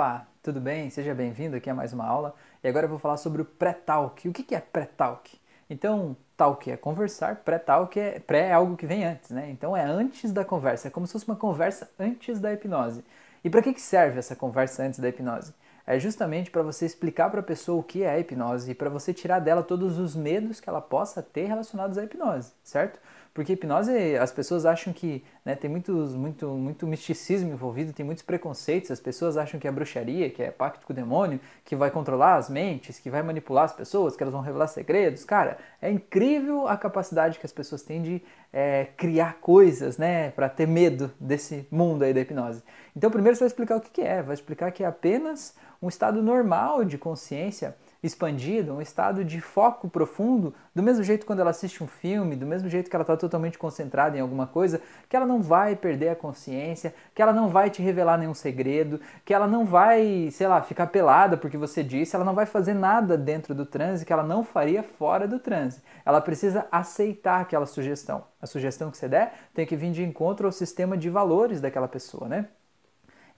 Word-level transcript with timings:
Opa, 0.00 0.26
tudo 0.42 0.62
bem? 0.62 0.88
Seja 0.88 1.14
bem-vindo 1.14 1.56
aqui 1.56 1.68
a 1.68 1.74
mais 1.74 1.92
uma 1.92 2.06
aula. 2.06 2.34
E 2.64 2.68
agora 2.68 2.86
eu 2.86 2.88
vou 2.88 2.98
falar 2.98 3.18
sobre 3.18 3.42
o 3.42 3.44
pré-talk. 3.44 4.26
O 4.26 4.32
que 4.32 4.54
é 4.54 4.58
pré-talk? 4.58 5.38
Então, 5.68 6.16
talk 6.38 6.70
é 6.70 6.76
conversar, 6.78 7.36
pré-talk 7.44 8.00
é 8.00 8.18
pré 8.18 8.48
é 8.48 8.52
algo 8.54 8.78
que 8.78 8.86
vem 8.86 9.04
antes, 9.04 9.28
né? 9.28 9.50
Então 9.50 9.76
é 9.76 9.84
antes 9.84 10.32
da 10.32 10.42
conversa, 10.42 10.88
é 10.88 10.90
como 10.90 11.06
se 11.06 11.12
fosse 11.12 11.26
uma 11.28 11.36
conversa 11.36 11.90
antes 11.98 12.40
da 12.40 12.50
hipnose. 12.50 13.04
E 13.44 13.50
para 13.50 13.60
que 13.60 13.78
serve 13.78 14.18
essa 14.18 14.34
conversa 14.34 14.82
antes 14.82 14.98
da 14.98 15.06
hipnose? 15.06 15.52
É 15.86 15.98
justamente 15.98 16.50
para 16.50 16.62
você 16.62 16.86
explicar 16.86 17.28
para 17.28 17.40
a 17.40 17.42
pessoa 17.42 17.78
o 17.78 17.82
que 17.82 18.02
é 18.02 18.08
a 18.08 18.18
hipnose 18.18 18.70
e 18.70 18.74
para 18.74 18.88
você 18.88 19.12
tirar 19.12 19.38
dela 19.38 19.62
todos 19.62 19.98
os 19.98 20.16
medos 20.16 20.60
que 20.60 20.68
ela 20.70 20.80
possa 20.80 21.22
ter 21.22 21.44
relacionados 21.44 21.98
à 21.98 22.04
hipnose, 22.04 22.54
certo? 22.64 22.98
Porque 23.32 23.52
hipnose, 23.52 24.16
as 24.16 24.32
pessoas 24.32 24.66
acham 24.66 24.92
que 24.92 25.24
né, 25.44 25.54
tem 25.54 25.70
muitos, 25.70 26.14
muito, 26.14 26.48
muito 26.48 26.86
misticismo 26.86 27.52
envolvido, 27.52 27.92
tem 27.92 28.04
muitos 28.04 28.24
preconceitos, 28.24 28.90
as 28.90 28.98
pessoas 28.98 29.36
acham 29.36 29.60
que 29.60 29.68
é 29.68 29.70
bruxaria, 29.70 30.28
que 30.28 30.42
é 30.42 30.50
pacto 30.50 30.84
com 30.84 30.92
o 30.92 30.96
demônio, 30.96 31.38
que 31.64 31.76
vai 31.76 31.92
controlar 31.92 32.34
as 32.34 32.50
mentes, 32.50 32.98
que 32.98 33.08
vai 33.08 33.22
manipular 33.22 33.64
as 33.64 33.72
pessoas, 33.72 34.16
que 34.16 34.22
elas 34.22 34.32
vão 34.32 34.42
revelar 34.42 34.66
segredos. 34.66 35.24
Cara, 35.24 35.58
é 35.80 35.88
incrível 35.90 36.66
a 36.66 36.76
capacidade 36.76 37.38
que 37.38 37.46
as 37.46 37.52
pessoas 37.52 37.82
têm 37.82 38.02
de 38.02 38.22
é, 38.52 38.88
criar 38.96 39.34
coisas, 39.40 39.96
né, 39.96 40.30
para 40.30 40.48
ter 40.48 40.66
medo 40.66 41.12
desse 41.20 41.68
mundo 41.70 42.02
aí 42.02 42.12
da 42.12 42.20
hipnose. 42.20 42.64
Então, 42.96 43.12
primeiro 43.12 43.36
você 43.36 43.44
vai 43.44 43.48
explicar 43.48 43.76
o 43.76 43.80
que 43.80 44.02
é, 44.02 44.22
vai 44.22 44.34
explicar 44.34 44.72
que 44.72 44.82
é 44.82 44.86
apenas 44.86 45.54
um 45.80 45.88
estado 45.88 46.20
normal 46.20 46.84
de 46.84 46.98
consciência 46.98 47.76
expandido, 48.02 48.74
um 48.74 48.80
estado 48.80 49.24
de 49.24 49.40
foco 49.40 49.88
profundo, 49.88 50.54
do 50.74 50.82
mesmo 50.82 51.02
jeito 51.02 51.26
quando 51.26 51.40
ela 51.40 51.50
assiste 51.50 51.84
um 51.84 51.86
filme, 51.86 52.34
do 52.34 52.46
mesmo 52.46 52.68
jeito 52.68 52.88
que 52.88 52.96
ela 52.96 53.02
está 53.02 53.16
totalmente 53.16 53.58
concentrada 53.58 54.16
em 54.16 54.20
alguma 54.20 54.46
coisa, 54.46 54.80
que 55.08 55.14
ela 55.14 55.26
não 55.26 55.42
vai 55.42 55.76
perder 55.76 56.08
a 56.08 56.16
consciência, 56.16 56.94
que 57.14 57.20
ela 57.20 57.32
não 57.32 57.48
vai 57.48 57.68
te 57.68 57.82
revelar 57.82 58.16
nenhum 58.16 58.34
segredo, 58.34 59.00
que 59.24 59.34
ela 59.34 59.46
não 59.46 59.64
vai, 59.64 60.30
sei 60.32 60.46
lá, 60.46 60.62
ficar 60.62 60.86
pelada 60.86 61.36
porque 61.36 61.58
você 61.58 61.82
disse, 61.82 62.16
ela 62.16 62.24
não 62.24 62.34
vai 62.34 62.46
fazer 62.46 62.74
nada 62.74 63.18
dentro 63.18 63.54
do 63.54 63.66
transe 63.66 64.06
que 64.06 64.12
ela 64.12 64.22
não 64.22 64.42
faria 64.42 64.82
fora 64.82 65.28
do 65.28 65.38
transe. 65.38 65.82
Ela 66.04 66.20
precisa 66.20 66.66
aceitar 66.72 67.40
aquela 67.40 67.66
sugestão. 67.66 68.24
A 68.40 68.46
sugestão 68.46 68.90
que 68.90 68.96
você 68.96 69.08
der 69.08 69.34
tem 69.54 69.66
que 69.66 69.76
vir 69.76 69.92
de 69.92 70.02
encontro 70.02 70.46
ao 70.46 70.52
sistema 70.52 70.96
de 70.96 71.10
valores 71.10 71.60
daquela 71.60 71.88
pessoa, 71.88 72.28
né? 72.28 72.46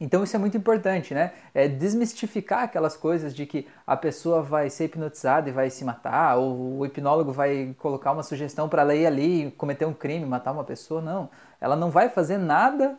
Então 0.03 0.25
isso 0.25 0.35
é 0.35 0.39
muito 0.39 0.57
importante, 0.57 1.15
né? 1.15 1.33
É 1.55 1.69
desmistificar 1.69 2.65
aquelas 2.65 2.97
coisas 2.97 3.33
de 3.33 3.47
que 3.47 3.69
a 3.87 3.97
pessoa 3.97 4.43
vai 4.43 4.69
ser 4.69 4.87
hipnotizada 4.87 5.49
e 5.49 5.53
vai 5.53 5.71
se 5.71 5.85
matar, 5.85 6.39
ou 6.39 6.79
o 6.81 6.85
hipnólogo 6.85 7.31
vai 7.31 7.73
colocar 7.79 8.11
uma 8.11 8.25
sugestão 8.25 8.69
para 8.69 8.83
ela 8.83 8.97
ir 8.97 9.07
ali 9.07 9.53
cometer 9.53 9.87
um 9.87 9.95
crime, 9.95 10.27
matar 10.27 10.51
uma 10.51 10.65
pessoa. 10.65 11.01
Não, 11.01 11.31
ela 11.61 11.77
não 11.77 11.89
vai 11.89 12.09
fazer 12.09 12.37
nada 12.37 12.99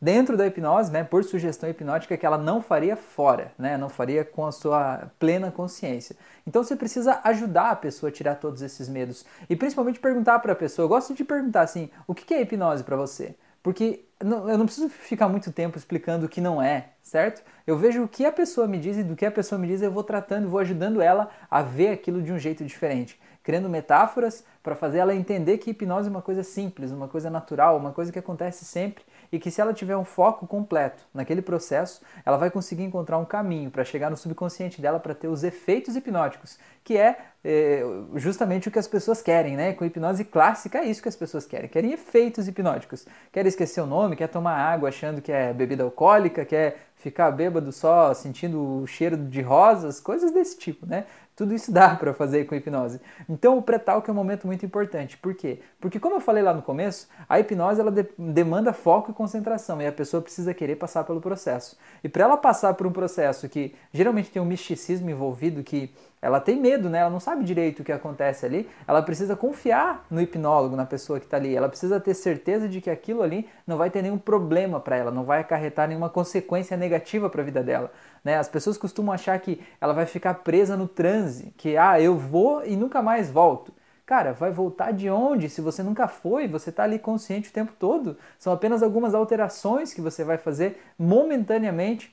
dentro 0.00 0.34
da 0.34 0.46
hipnose, 0.46 0.90
né, 0.90 1.04
por 1.04 1.22
sugestão 1.24 1.68
hipnótica 1.68 2.16
que 2.16 2.24
ela 2.24 2.38
não 2.38 2.62
faria 2.62 2.96
fora, 2.96 3.52
né, 3.58 3.76
não 3.76 3.90
faria 3.90 4.24
com 4.24 4.46
a 4.46 4.52
sua 4.52 5.10
plena 5.18 5.50
consciência. 5.50 6.16
Então 6.46 6.64
você 6.64 6.74
precisa 6.74 7.20
ajudar 7.22 7.70
a 7.70 7.76
pessoa 7.76 8.08
a 8.08 8.12
tirar 8.12 8.36
todos 8.36 8.62
esses 8.62 8.88
medos 8.88 9.26
e 9.50 9.54
principalmente 9.54 10.00
perguntar 10.00 10.38
para 10.38 10.54
a 10.54 10.56
pessoa. 10.56 10.84
Eu 10.84 10.88
gosto 10.88 11.12
de 11.12 11.22
perguntar 11.22 11.60
assim: 11.60 11.90
o 12.06 12.14
que 12.14 12.32
é 12.32 12.40
hipnose 12.40 12.82
para 12.82 12.96
você? 12.96 13.34
Porque 13.62 14.06
eu 14.20 14.58
não 14.58 14.66
preciso 14.66 14.88
ficar 14.90 15.28
muito 15.28 15.50
tempo 15.50 15.78
explicando 15.78 16.26
o 16.26 16.28
que 16.28 16.40
não 16.40 16.60
é, 16.60 16.90
certo? 17.02 17.42
Eu 17.66 17.78
vejo 17.78 18.02
o 18.02 18.08
que 18.08 18.26
a 18.26 18.32
pessoa 18.32 18.68
me 18.68 18.78
diz 18.78 18.98
e 18.98 19.02
do 19.02 19.16
que 19.16 19.24
a 19.24 19.30
pessoa 19.30 19.58
me 19.58 19.66
diz 19.66 19.80
eu 19.80 19.90
vou 19.90 20.04
tratando, 20.04 20.48
vou 20.48 20.60
ajudando 20.60 21.00
ela 21.00 21.30
a 21.50 21.62
ver 21.62 21.88
aquilo 21.88 22.20
de 22.20 22.30
um 22.30 22.38
jeito 22.38 22.64
diferente, 22.64 23.18
criando 23.42 23.68
metáforas 23.68 24.44
para 24.62 24.74
fazer 24.74 24.98
ela 24.98 25.14
entender 25.14 25.56
que 25.58 25.70
hipnose 25.70 26.08
é 26.08 26.10
uma 26.10 26.20
coisa 26.20 26.42
simples, 26.42 26.90
uma 26.90 27.08
coisa 27.08 27.30
natural, 27.30 27.78
uma 27.78 27.92
coisa 27.92 28.12
que 28.12 28.18
acontece 28.18 28.64
sempre 28.64 29.02
e 29.32 29.38
que 29.38 29.50
se 29.50 29.60
ela 29.60 29.72
tiver 29.72 29.96
um 29.96 30.04
foco 30.04 30.46
completo 30.46 31.04
naquele 31.14 31.40
processo, 31.40 32.02
ela 32.24 32.36
vai 32.36 32.50
conseguir 32.50 32.82
encontrar 32.82 33.18
um 33.18 33.24
caminho 33.24 33.70
para 33.70 33.84
chegar 33.84 34.10
no 34.10 34.16
subconsciente 34.16 34.80
dela 34.80 34.98
para 34.98 35.14
ter 35.14 35.28
os 35.28 35.44
efeitos 35.44 35.94
hipnóticos, 35.94 36.58
que 36.82 36.96
é, 36.96 37.16
é, 37.44 37.82
justamente 38.16 38.68
o 38.68 38.70
que 38.70 38.78
as 38.78 38.88
pessoas 38.88 39.22
querem, 39.22 39.56
né? 39.56 39.72
Com 39.72 39.84
hipnose 39.84 40.24
clássica 40.24 40.78
é 40.78 40.84
isso 40.84 41.00
que 41.00 41.08
as 41.08 41.16
pessoas 41.16 41.46
querem, 41.46 41.68
querem 41.68 41.92
efeitos 41.92 42.48
hipnóticos. 42.48 43.06
Quer 43.30 43.46
esquecer 43.46 43.80
o 43.80 43.86
nome, 43.86 44.09
quer 44.16 44.28
tomar 44.28 44.56
água 44.56 44.88
achando 44.88 45.20
que 45.22 45.32
é 45.32 45.52
bebida 45.52 45.82
alcoólica, 45.84 46.44
quer 46.44 46.89
ficar 47.00 47.30
bêbado 47.30 47.72
só 47.72 48.12
sentindo 48.14 48.82
o 48.82 48.86
cheiro 48.86 49.16
de 49.16 49.40
rosas, 49.40 49.98
coisas 49.98 50.30
desse 50.30 50.58
tipo, 50.58 50.86
né? 50.86 51.06
Tudo 51.34 51.54
isso 51.54 51.72
dá 51.72 51.94
para 51.96 52.12
fazer 52.12 52.44
com 52.44 52.54
hipnose. 52.54 53.00
Então 53.28 53.56
o 53.56 53.62
pré-talk 53.62 54.08
é 54.08 54.12
um 54.12 54.16
momento 54.16 54.46
muito 54.46 54.64
importante. 54.64 55.16
Por 55.16 55.34
quê? 55.34 55.60
Porque 55.80 55.98
como 55.98 56.16
eu 56.16 56.20
falei 56.20 56.42
lá 56.42 56.52
no 56.52 56.60
começo, 56.60 57.08
a 57.26 57.40
hipnose 57.40 57.80
ela 57.80 57.90
de 57.90 58.06
demanda 58.18 58.72
foco 58.74 59.10
e 59.10 59.14
concentração 59.14 59.80
e 59.80 59.86
a 59.86 59.92
pessoa 59.92 60.22
precisa 60.22 60.52
querer 60.52 60.76
passar 60.76 61.04
pelo 61.04 61.20
processo. 61.20 61.78
E 62.04 62.08
para 62.08 62.24
ela 62.24 62.36
passar 62.36 62.74
por 62.74 62.86
um 62.86 62.92
processo 62.92 63.48
que 63.48 63.74
geralmente 63.92 64.30
tem 64.30 64.42
um 64.42 64.44
misticismo 64.44 65.08
envolvido, 65.08 65.62
que 65.62 65.90
ela 66.22 66.38
tem 66.38 66.60
medo, 66.60 66.90
né? 66.90 66.98
Ela 66.98 67.08
não 67.08 67.20
sabe 67.20 67.42
direito 67.44 67.80
o 67.80 67.84
que 67.84 67.92
acontece 67.92 68.44
ali. 68.44 68.68
Ela 68.86 69.00
precisa 69.00 69.34
confiar 69.34 70.04
no 70.10 70.20
hipnólogo, 70.20 70.76
na 70.76 70.84
pessoa 70.84 71.18
que 71.18 71.24
está 71.24 71.38
ali. 71.38 71.56
Ela 71.56 71.68
precisa 71.68 71.98
ter 71.98 72.12
certeza 72.12 72.68
de 72.68 72.82
que 72.82 72.90
aquilo 72.90 73.22
ali 73.22 73.48
não 73.66 73.78
vai 73.78 73.88
ter 73.88 74.02
nenhum 74.02 74.18
problema 74.18 74.78
para 74.78 74.96
ela, 74.96 75.10
não 75.10 75.24
vai 75.24 75.40
acarretar 75.40 75.88
nenhuma 75.88 76.10
consequência 76.10 76.76
negativa 76.76 76.89
para 77.30 77.42
a 77.42 77.44
vida 77.44 77.62
dela. 77.62 77.92
Né? 78.24 78.36
As 78.36 78.48
pessoas 78.48 78.78
costumam 78.78 79.12
achar 79.12 79.38
que 79.38 79.60
ela 79.80 79.92
vai 79.92 80.06
ficar 80.06 80.34
presa 80.34 80.76
no 80.76 80.88
transe, 80.88 81.54
que 81.56 81.76
ah, 81.76 82.00
eu 82.00 82.16
vou 82.16 82.64
e 82.64 82.76
nunca 82.76 83.02
mais 83.02 83.30
volto. 83.30 83.72
Cara, 84.10 84.32
vai 84.32 84.50
voltar 84.50 84.92
de 84.92 85.08
onde? 85.08 85.48
Se 85.48 85.60
você 85.60 85.84
nunca 85.84 86.08
foi, 86.08 86.48
você 86.48 86.70
está 86.70 86.82
ali 86.82 86.98
consciente 86.98 87.48
o 87.48 87.52
tempo 87.52 87.72
todo. 87.78 88.16
São 88.40 88.52
apenas 88.52 88.82
algumas 88.82 89.14
alterações 89.14 89.94
que 89.94 90.00
você 90.00 90.24
vai 90.24 90.36
fazer 90.36 90.82
momentaneamente 90.98 92.12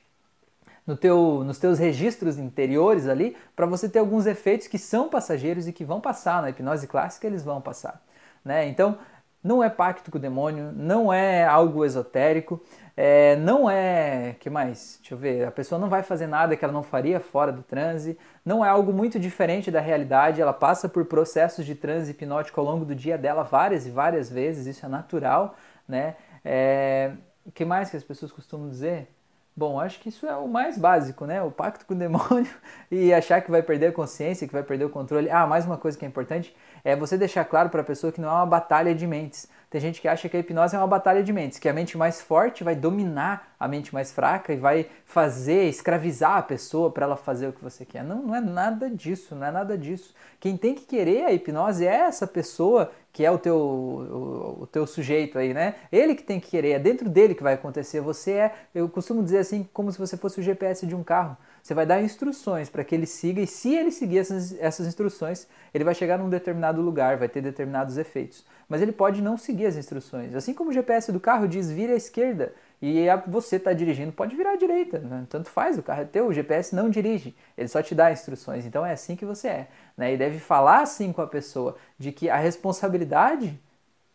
no 0.86 0.96
teu, 0.96 1.42
nos 1.44 1.58
teus 1.58 1.78
registros 1.78 2.38
interiores 2.38 3.08
ali, 3.08 3.36
para 3.56 3.66
você 3.66 3.88
ter 3.88 3.98
alguns 3.98 4.26
efeitos 4.26 4.68
que 4.68 4.78
são 4.78 5.08
passageiros 5.08 5.66
e 5.66 5.72
que 5.72 5.84
vão 5.84 6.00
passar. 6.00 6.40
Na 6.40 6.50
hipnose 6.50 6.86
clássica 6.86 7.26
eles 7.26 7.42
vão 7.42 7.60
passar. 7.60 8.00
Né? 8.44 8.68
Então, 8.68 8.96
não 9.42 9.62
é 9.62 9.70
pacto 9.70 10.10
com 10.10 10.18
o 10.18 10.20
demônio, 10.20 10.72
não 10.72 11.12
é 11.12 11.44
algo 11.44 11.84
esotérico, 11.84 12.60
é, 12.96 13.36
não 13.36 13.70
é. 13.70 14.34
que 14.40 14.50
mais? 14.50 14.98
Deixa 15.00 15.14
eu 15.14 15.18
ver. 15.18 15.46
A 15.46 15.50
pessoa 15.52 15.78
não 15.78 15.88
vai 15.88 16.02
fazer 16.02 16.26
nada 16.26 16.56
que 16.56 16.64
ela 16.64 16.72
não 16.72 16.82
faria 16.82 17.20
fora 17.20 17.52
do 17.52 17.62
transe, 17.62 18.18
não 18.44 18.64
é 18.64 18.68
algo 18.68 18.92
muito 18.92 19.18
diferente 19.20 19.70
da 19.70 19.80
realidade, 19.80 20.40
ela 20.40 20.52
passa 20.52 20.88
por 20.88 21.04
processos 21.04 21.64
de 21.64 21.74
transe 21.74 22.10
hipnótico 22.10 22.60
ao 22.60 22.66
longo 22.66 22.84
do 22.84 22.94
dia 22.94 23.16
dela 23.16 23.44
várias 23.44 23.86
e 23.86 23.90
várias 23.90 24.28
vezes, 24.30 24.66
isso 24.66 24.84
é 24.84 24.88
natural, 24.88 25.54
né? 25.86 26.16
É, 26.44 27.12
o 27.46 27.52
que 27.52 27.64
mais 27.64 27.90
que 27.90 27.96
as 27.96 28.04
pessoas 28.04 28.32
costumam 28.32 28.68
dizer? 28.68 29.08
Bom, 29.58 29.80
acho 29.80 29.98
que 29.98 30.08
isso 30.08 30.24
é 30.24 30.36
o 30.36 30.46
mais 30.46 30.78
básico, 30.78 31.26
né? 31.26 31.42
O 31.42 31.50
pacto 31.50 31.84
com 31.84 31.92
o 31.92 31.96
demônio 31.96 32.48
e 32.88 33.12
achar 33.12 33.40
que 33.40 33.50
vai 33.50 33.60
perder 33.60 33.88
a 33.88 33.92
consciência, 33.92 34.46
que 34.46 34.52
vai 34.52 34.62
perder 34.62 34.84
o 34.84 34.88
controle. 34.88 35.28
Ah, 35.28 35.48
mais 35.48 35.66
uma 35.66 35.76
coisa 35.76 35.98
que 35.98 36.04
é 36.04 36.08
importante 36.08 36.54
é 36.84 36.94
você 36.94 37.18
deixar 37.18 37.44
claro 37.44 37.68
para 37.68 37.80
a 37.80 37.84
pessoa 37.84 38.12
que 38.12 38.20
não 38.20 38.28
é 38.28 38.32
uma 38.32 38.46
batalha 38.46 38.94
de 38.94 39.04
mentes. 39.04 39.48
Tem 39.70 39.80
gente 39.80 40.00
que 40.00 40.08
acha 40.08 40.28
que 40.30 40.36
a 40.36 40.40
hipnose 40.40 40.74
é 40.74 40.78
uma 40.78 40.86
batalha 40.86 41.22
de 41.22 41.30
mentes, 41.30 41.58
que 41.58 41.68
a 41.68 41.74
mente 41.74 41.98
mais 41.98 42.22
forte 42.22 42.64
vai 42.64 42.74
dominar 42.74 43.54
a 43.60 43.68
mente 43.68 43.92
mais 43.92 44.10
fraca 44.10 44.50
e 44.52 44.56
vai 44.56 44.88
fazer, 45.04 45.68
escravizar 45.68 46.38
a 46.38 46.42
pessoa 46.42 46.90
para 46.90 47.04
ela 47.04 47.16
fazer 47.16 47.48
o 47.48 47.52
que 47.52 47.62
você 47.62 47.84
quer. 47.84 48.02
Não, 48.02 48.22
não 48.22 48.34
é 48.34 48.40
nada 48.40 48.88
disso, 48.88 49.34
não 49.34 49.46
é 49.46 49.50
nada 49.50 49.76
disso. 49.76 50.14
Quem 50.40 50.56
tem 50.56 50.74
que 50.74 50.86
querer 50.86 51.26
a 51.26 51.32
hipnose 51.32 51.86
é 51.86 51.94
essa 51.94 52.26
pessoa 52.26 52.90
que 53.12 53.24
é 53.24 53.30
o 53.30 53.38
teu, 53.38 53.56
o, 53.56 54.62
o, 54.62 54.66
teu 54.66 54.86
sujeito 54.86 55.38
aí, 55.38 55.52
né? 55.52 55.74
Ele 55.90 56.14
que 56.14 56.22
tem 56.22 56.38
que 56.38 56.48
querer, 56.48 56.70
é 56.70 56.78
dentro 56.78 57.08
dele 57.08 57.34
que 57.34 57.42
vai 57.42 57.54
acontecer. 57.54 58.00
Você 58.00 58.32
é, 58.32 58.54
eu 58.74 58.88
costumo 58.88 59.22
dizer 59.22 59.38
assim, 59.38 59.68
como 59.72 59.92
se 59.92 59.98
você 59.98 60.16
fosse 60.16 60.40
o 60.40 60.42
GPS 60.42 60.86
de 60.86 60.94
um 60.94 61.02
carro. 61.02 61.36
Você 61.68 61.74
vai 61.74 61.84
dar 61.84 62.00
instruções 62.00 62.70
para 62.70 62.82
que 62.82 62.94
ele 62.94 63.04
siga, 63.04 63.42
e 63.42 63.46
se 63.46 63.74
ele 63.74 63.90
seguir 63.90 64.20
essas, 64.20 64.58
essas 64.58 64.86
instruções, 64.86 65.46
ele 65.74 65.84
vai 65.84 65.94
chegar 65.94 66.18
num 66.18 66.30
determinado 66.30 66.80
lugar, 66.80 67.18
vai 67.18 67.28
ter 67.28 67.42
determinados 67.42 67.98
efeitos. 67.98 68.42
Mas 68.66 68.80
ele 68.80 68.90
pode 68.90 69.20
não 69.20 69.36
seguir 69.36 69.66
as 69.66 69.76
instruções. 69.76 70.34
Assim 70.34 70.54
como 70.54 70.70
o 70.70 70.72
GPS 70.72 71.12
do 71.12 71.20
carro 71.20 71.46
diz 71.46 71.70
vira 71.70 71.92
à 71.92 71.96
esquerda, 71.96 72.54
e 72.80 73.04
você 73.26 73.56
está 73.56 73.74
dirigindo, 73.74 74.12
pode 74.12 74.34
virar 74.34 74.52
à 74.52 74.56
direita, 74.56 74.98
né? 74.98 75.26
tanto 75.28 75.50
faz, 75.50 75.76
o 75.76 75.82
carro 75.82 76.00
é 76.00 76.04
teu, 76.06 76.28
o 76.28 76.32
GPS 76.32 76.74
não 76.74 76.88
dirige, 76.88 77.36
ele 77.54 77.68
só 77.68 77.82
te 77.82 77.94
dá 77.94 78.10
instruções, 78.10 78.64
então 78.64 78.86
é 78.86 78.92
assim 78.92 79.14
que 79.14 79.26
você 79.26 79.48
é. 79.48 79.68
Né? 79.94 80.14
E 80.14 80.16
deve 80.16 80.38
falar 80.38 80.80
assim 80.80 81.12
com 81.12 81.20
a 81.20 81.26
pessoa, 81.26 81.76
de 81.98 82.12
que 82.12 82.30
a 82.30 82.38
responsabilidade 82.38 83.60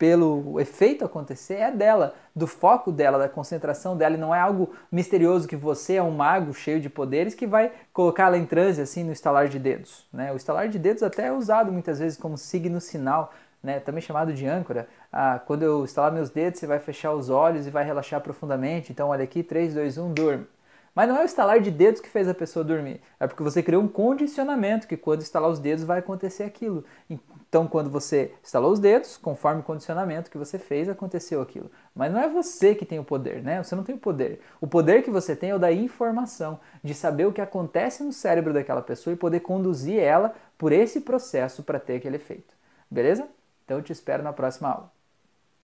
pelo 0.04 0.60
efeito 0.60 1.06
acontecer 1.06 1.54
é 1.54 1.72
dela, 1.72 2.14
do 2.36 2.46
foco 2.46 2.92
dela, 2.92 3.18
da 3.18 3.30
concentração 3.30 3.96
dela, 3.96 4.16
e 4.16 4.20
não 4.20 4.36
é 4.36 4.40
algo 4.42 4.76
misterioso 4.92 5.48
que 5.48 5.56
você 5.56 5.94
é 5.94 6.04
um 6.04 6.12
mago 6.12 6.54
cheio 6.54 6.82
de 6.82 6.90
poderes 6.90 7.34
que 7.34 7.48
vai 7.48 7.72
colocá-la 7.94 8.38
em 8.38 8.46
transe 8.46 8.82
assim 8.82 9.02
no 9.02 9.14
estalar 9.14 9.48
de 9.48 9.58
dedos. 9.58 10.06
Né? 10.12 10.30
O 10.34 10.36
estalar 10.36 10.68
de 10.68 10.78
dedos 10.78 11.04
até 11.04 11.28
é 11.28 11.32
usado 11.32 11.72
muitas 11.72 12.00
vezes 12.00 12.18
como 12.18 12.38
signo 12.38 12.82
sinal 12.82 13.32
né, 13.64 13.80
também 13.80 14.02
chamado 14.02 14.34
de 14.34 14.46
âncora. 14.46 14.90
Ah, 15.10 15.40
quando 15.48 15.64
eu 15.64 15.86
estalar 15.86 16.12
meus 16.12 16.30
dedos, 16.30 16.60
você 16.60 16.68
vai 16.68 16.80
fechar 16.80 17.14
os 17.14 17.30
olhos 17.30 17.66
e 17.66 17.70
vai 17.70 17.86
relaxar 17.86 18.20
profundamente. 18.20 18.92
Então, 18.92 19.08
olha 19.08 19.24
aqui, 19.24 19.42
3, 19.42 19.74
2, 19.74 19.98
1, 19.98 20.12
durma. 20.12 20.46
Mas 20.96 21.10
não 21.10 21.18
é 21.18 21.22
o 21.24 21.26
estalar 21.26 21.60
de 21.60 21.72
dedos 21.72 22.00
que 22.00 22.10
fez 22.10 22.28
a 22.28 22.34
pessoa 22.34 22.64
dormir. 22.64 23.02
É 23.20 23.26
porque 23.26 23.42
você 23.42 23.64
criou 23.64 23.82
um 23.82 23.88
condicionamento 23.88 24.88
que 24.88 24.96
quando 24.96 25.22
estalar 25.22 25.50
os 25.50 25.60
dedos 25.60 25.84
vai 25.84 26.00
acontecer 26.00 26.44
aquilo. 26.44 26.86
Então, 27.10 27.68
quando 27.68 27.90
você 27.90 28.32
estalou 28.44 28.72
os 28.72 28.80
dedos, 28.80 29.18
conforme 29.18 29.62
o 29.62 29.64
condicionamento 29.64 30.30
que 30.30 30.38
você 30.38 30.60
fez, 30.60 30.88
aconteceu 30.88 31.42
aquilo. 31.42 31.72
Mas 31.96 32.12
não 32.12 32.20
é 32.20 32.30
você 32.30 32.76
que 32.76 32.86
tem 32.86 33.00
o 33.00 33.04
poder, 33.04 33.42
né? 33.42 33.64
Você 33.64 33.76
não 33.76 33.84
tem 33.84 33.96
o 33.96 34.00
poder. 34.00 34.42
O 34.62 34.68
poder 34.68 35.02
que 35.04 35.10
você 35.10 35.36
tem 35.36 35.50
é 35.50 35.56
o 35.56 35.60
da 35.60 35.72
informação, 35.72 36.60
de 36.84 36.94
saber 36.94 37.26
o 37.26 37.34
que 37.34 37.42
acontece 37.42 38.04
no 38.04 38.14
cérebro 38.14 38.54
daquela 38.54 38.82
pessoa 38.82 39.14
e 39.14 39.18
poder 39.18 39.40
conduzir 39.40 40.00
ela 40.00 40.34
por 40.58 40.72
esse 40.72 41.02
processo 41.02 41.64
para 41.64 41.80
ter 41.80 41.96
aquele 41.96 42.18
efeito. 42.18 42.54
Beleza? 42.90 43.28
Então 43.66 43.78
eu 43.78 43.84
te 43.84 43.92
espero 43.92 44.22
na 44.22 44.34
próxima 44.34 44.70
aula. 44.70 44.93